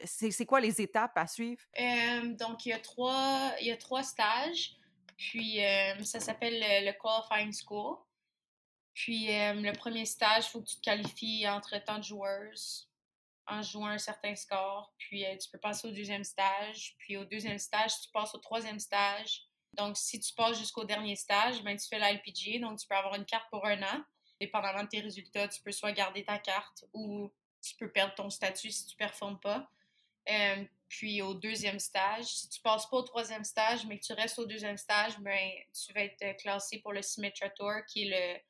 C'est 0.04 0.46
quoi 0.46 0.60
les 0.60 0.80
étapes 0.80 1.16
à 1.16 1.26
suivre? 1.26 1.62
donc, 2.36 2.66
il 2.66 2.70
y, 2.70 2.72
a 2.72 2.78
trois, 2.78 3.54
il 3.60 3.68
y 3.68 3.72
a 3.72 3.76
trois 3.76 4.02
stages. 4.02 4.76
Puis, 5.16 5.60
ça 6.02 6.20
s'appelle 6.20 6.58
le, 6.60 6.92
Qualifying 6.92 7.52
School. 7.52 7.96
Puis, 8.92 9.26
le 9.28 9.72
premier 9.72 10.04
stage, 10.04 10.46
il 10.46 10.50
faut 10.50 10.60
que 10.60 10.68
tu 10.68 10.76
te 10.76 10.82
qualifies 10.82 11.48
entre 11.48 11.78
tant 11.84 11.98
de 11.98 12.04
joueurs 12.04 12.52
en 13.46 13.62
jouant 13.62 13.88
un 13.88 13.98
certain 13.98 14.34
score. 14.34 14.92
Puis, 14.98 15.24
euh, 15.24 15.36
tu 15.36 15.48
peux 15.50 15.58
passer 15.58 15.88
au 15.88 15.90
deuxième 15.90 16.24
stage. 16.24 16.94
Puis, 16.98 17.16
au 17.16 17.24
deuxième 17.24 17.58
stage, 17.58 17.92
tu 18.02 18.10
passes 18.10 18.34
au 18.34 18.38
troisième 18.38 18.78
stage. 18.78 19.42
Donc, 19.74 19.96
si 19.96 20.20
tu 20.20 20.32
passes 20.34 20.58
jusqu'au 20.58 20.84
dernier 20.84 21.16
stage, 21.16 21.62
ben, 21.62 21.76
tu 21.76 21.86
fais 21.88 21.98
la 21.98 22.12
LPGA, 22.12 22.60
donc 22.60 22.78
tu 22.78 22.86
peux 22.86 22.94
avoir 22.94 23.14
une 23.16 23.24
carte 23.24 23.48
pour 23.50 23.66
un 23.66 23.82
an. 23.82 24.04
Dépendamment 24.40 24.84
de 24.84 24.88
tes 24.88 25.00
résultats, 25.00 25.48
tu 25.48 25.60
peux 25.62 25.72
soit 25.72 25.92
garder 25.92 26.24
ta 26.24 26.38
carte 26.38 26.84
ou 26.92 27.32
tu 27.60 27.74
peux 27.76 27.90
perdre 27.90 28.14
ton 28.14 28.30
statut 28.30 28.70
si 28.70 28.86
tu 28.86 28.94
ne 28.94 28.98
performes 28.98 29.40
pas. 29.40 29.68
Euh, 30.28 30.64
puis 30.88 31.22
au 31.22 31.34
deuxième 31.34 31.78
stage, 31.78 32.24
si 32.24 32.48
tu 32.48 32.60
passes 32.60 32.86
pas 32.86 32.98
au 32.98 33.02
troisième 33.02 33.44
stage, 33.44 33.84
mais 33.86 33.98
que 33.98 34.04
tu 34.04 34.12
restes 34.12 34.38
au 34.38 34.46
deuxième 34.46 34.76
stage, 34.76 35.18
ben, 35.18 35.50
tu 35.72 35.92
vas 35.92 36.02
être 36.02 36.36
classé 36.38 36.78
pour 36.80 36.92
le 36.92 37.02
Symmetra 37.02 37.50
Tour, 37.50 37.72
qui 37.88 38.04
est 38.04 38.40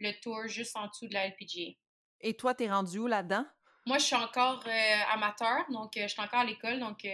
le, 0.00 0.08
le 0.08 0.20
tour 0.20 0.46
juste 0.48 0.76
en 0.76 0.86
dessous 0.88 1.08
de 1.08 1.14
la 1.14 1.28
LPGA. 1.28 1.76
Et 2.20 2.34
toi, 2.34 2.54
tu 2.54 2.64
es 2.64 2.70
rendu 2.70 2.98
où 2.98 3.06
là-dedans? 3.06 3.44
Moi, 3.84 3.98
je 3.98 4.04
suis 4.04 4.16
encore 4.16 4.62
euh, 4.66 5.00
amateur, 5.12 5.64
donc 5.70 5.96
euh, 5.96 6.02
je 6.02 6.08
suis 6.08 6.22
encore 6.22 6.40
à 6.40 6.44
l'école, 6.44 6.78
donc 6.78 7.06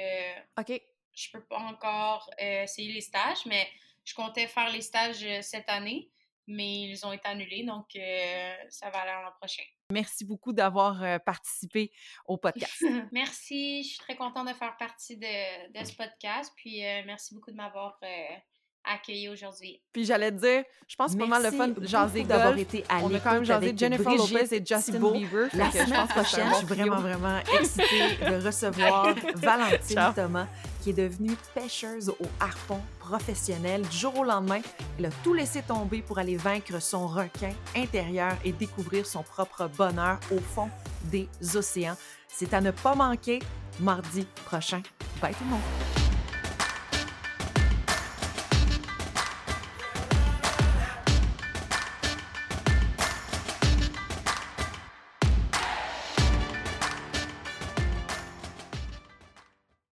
OK 0.59 0.81
je 1.19 1.31
peux 1.33 1.43
pas 1.43 1.59
encore 1.59 2.31
euh, 2.41 2.63
essayer 2.63 2.93
les 2.93 3.01
stages, 3.01 3.45
mais 3.47 3.69
je 4.05 4.15
comptais 4.15 4.47
faire 4.47 4.71
les 4.71 4.81
stages 4.81 5.25
euh, 5.25 5.43
cette 5.43 5.69
année, 5.69 6.09
mais 6.49 6.83
ils 6.83 7.07
ont 7.07 7.13
été 7.13 7.29
annulés, 7.29 7.65
donc 7.65 7.87
euh, 7.95 8.55
ça 8.71 8.91
va 8.91 9.01
aller 9.01 9.13
l'an 9.13 9.33
prochain. 9.39 9.63
Merci 9.91 10.25
beaucoup 10.25 10.53
d'avoir 10.53 11.21
participé 11.21 11.93
au 12.27 12.37
podcast. 12.37 12.83
merci, 13.13 13.85
je 13.85 13.89
suis 13.91 13.99
très 13.99 14.17
contente 14.17 14.49
de 14.49 14.55
faire 14.55 14.77
partie 14.77 15.17
de, 15.17 15.79
de 15.79 15.87
ce 15.87 15.95
podcast, 15.95 16.53
puis 16.57 16.81
merci 17.07 17.35
beaucoup 17.35 17.51
de 17.51 17.57
m'avoir 17.57 17.99
accueilli 18.85 19.29
aujourd'hui. 19.29 19.81
Puis 19.93 20.05
j'allais 20.05 20.31
te 20.31 20.37
dire, 20.37 20.65
je 20.87 20.97
pense 20.97 21.09
que 21.09 21.13
c'est 21.13 21.19
pas 21.19 21.27
mal 21.27 21.43
le 21.43 21.51
fun 21.51 21.69
de 21.69 21.87
jaser 21.87 22.25
d'avoir 22.25 22.57
été 22.57 22.85
à 22.89 22.99
On 23.03 23.13
a 23.13 23.21
quand 23.21 23.33
même 23.33 23.45
jasé 23.45 23.75
Jennifer 23.77 24.15
Lopez 24.15 24.55
et 24.55 24.65
Justin 24.65 25.13
Bieber. 25.13 25.49
La 25.55 25.71
semaine 25.71 26.09
prochaine, 26.09 26.49
je 26.51 26.55
suis 26.57 26.67
vraiment, 26.67 27.01
vraiment 27.01 27.39
excitée 27.61 28.17
de 28.21 28.45
recevoir 28.45 29.15
Valentine 29.35 30.13
Thomas, 30.15 30.47
est 30.89 30.93
devenue 30.93 31.37
pêcheuse 31.55 32.09
au 32.09 32.27
harpon 32.41 32.81
professionnelle. 32.99 33.83
Du 33.83 33.97
jour 33.97 34.19
au 34.19 34.25
lendemain, 34.25 34.61
elle 34.99 35.07
a 35.07 35.11
tout 35.23 35.35
laissé 35.35 35.63
tomber 35.63 36.03
pour 36.03 36.19
aller 36.19 36.37
vaincre 36.37 36.81
son 36.81 37.07
requin 37.07 37.53
intérieur 37.77 38.33
et 38.45 38.53
découvrir 38.53 39.07
son 39.07 39.23
propre 39.23 39.69
bonheur 39.77 40.19
au 40.31 40.39
fond 40.39 40.71
des 41.05 41.29
océans. 41.55 41.97
C'est 42.29 42.55
à 42.55 42.61
ne 42.61 42.71
pas 42.71 42.95
manquer 42.95 43.41
mardi 43.81 44.27
prochain. 44.45 44.83
Bye 45.21 45.35
tout 45.35 45.45
le 45.45 45.51
monde! 45.51 46.08